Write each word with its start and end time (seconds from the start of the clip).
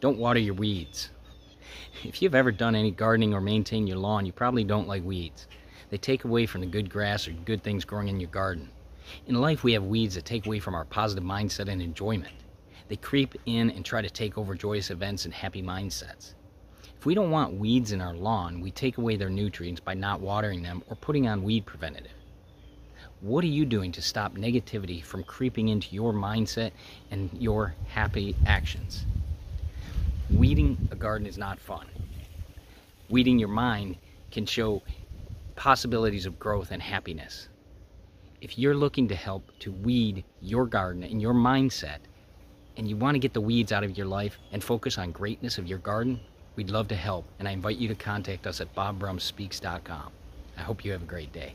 Don't 0.00 0.18
water 0.18 0.40
your 0.40 0.54
weeds. 0.54 1.10
If 2.04 2.22
you've 2.22 2.34
ever 2.34 2.50
done 2.50 2.74
any 2.74 2.90
gardening 2.90 3.34
or 3.34 3.40
maintained 3.42 3.86
your 3.86 3.98
lawn, 3.98 4.24
you 4.24 4.32
probably 4.32 4.64
don't 4.64 4.88
like 4.88 5.04
weeds. 5.04 5.46
They 5.90 5.98
take 5.98 6.24
away 6.24 6.46
from 6.46 6.62
the 6.62 6.66
good 6.66 6.88
grass 6.88 7.28
or 7.28 7.32
good 7.32 7.62
things 7.62 7.84
growing 7.84 8.08
in 8.08 8.18
your 8.18 8.30
garden. 8.30 8.70
In 9.26 9.34
life, 9.34 9.62
we 9.62 9.74
have 9.74 9.84
weeds 9.84 10.14
that 10.14 10.24
take 10.24 10.46
away 10.46 10.58
from 10.58 10.74
our 10.74 10.86
positive 10.86 11.22
mindset 11.22 11.68
and 11.68 11.82
enjoyment. 11.82 12.32
They 12.88 12.96
creep 12.96 13.34
in 13.44 13.70
and 13.70 13.84
try 13.84 14.00
to 14.00 14.08
take 14.08 14.38
over 14.38 14.54
joyous 14.54 14.90
events 14.90 15.26
and 15.26 15.34
happy 15.34 15.62
mindsets. 15.62 16.32
If 16.98 17.04
we 17.04 17.14
don't 17.14 17.30
want 17.30 17.58
weeds 17.58 17.92
in 17.92 18.00
our 18.00 18.14
lawn, 18.14 18.62
we 18.62 18.70
take 18.70 18.96
away 18.96 19.16
their 19.16 19.28
nutrients 19.28 19.80
by 19.82 19.92
not 19.92 20.20
watering 20.20 20.62
them 20.62 20.82
or 20.88 20.96
putting 20.96 21.28
on 21.28 21.42
weed 21.42 21.66
preventative. 21.66 22.12
What 23.20 23.44
are 23.44 23.48
you 23.48 23.66
doing 23.66 23.92
to 23.92 24.00
stop 24.00 24.34
negativity 24.34 25.04
from 25.04 25.24
creeping 25.24 25.68
into 25.68 25.94
your 25.94 26.14
mindset 26.14 26.70
and 27.10 27.28
your 27.38 27.74
happy 27.88 28.34
actions? 28.46 29.04
Weeding 30.34 30.88
a 30.90 30.96
garden 30.96 31.26
is 31.26 31.36
not 31.36 31.58
fun. 31.58 31.86
Weeding 33.08 33.38
your 33.38 33.48
mind 33.48 33.96
can 34.30 34.46
show 34.46 34.82
possibilities 35.56 36.24
of 36.24 36.38
growth 36.38 36.70
and 36.70 36.80
happiness. 36.80 37.48
If 38.40 38.58
you're 38.58 38.76
looking 38.76 39.08
to 39.08 39.14
help 39.14 39.50
to 39.60 39.72
weed 39.72 40.24
your 40.40 40.66
garden 40.66 41.02
and 41.02 41.20
your 41.20 41.34
mindset, 41.34 41.98
and 42.76 42.88
you 42.88 42.96
want 42.96 43.14
to 43.14 43.18
get 43.18 43.34
the 43.34 43.40
weeds 43.40 43.72
out 43.72 43.84
of 43.84 43.98
your 43.98 44.06
life 44.06 44.38
and 44.52 44.62
focus 44.62 44.96
on 44.96 45.12
greatness 45.12 45.58
of 45.58 45.66
your 45.66 45.78
garden, 45.78 46.20
we'd 46.56 46.70
love 46.70 46.88
to 46.88 46.96
help. 46.96 47.26
And 47.38 47.48
I 47.48 47.50
invite 47.50 47.76
you 47.76 47.88
to 47.88 47.94
contact 47.94 48.46
us 48.46 48.60
at 48.60 48.74
bobbrumspeaks.com. 48.74 50.12
I 50.56 50.60
hope 50.62 50.84
you 50.84 50.92
have 50.92 51.02
a 51.02 51.06
great 51.06 51.32
day. 51.32 51.54